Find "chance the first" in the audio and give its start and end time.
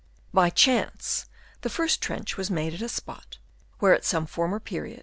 0.49-2.01